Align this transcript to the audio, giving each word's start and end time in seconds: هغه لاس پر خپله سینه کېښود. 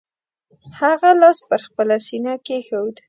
هغه 0.79 1.09
لاس 1.21 1.37
پر 1.47 1.59
خپله 1.67 1.95
سینه 2.07 2.33
کېښود. 2.45 2.95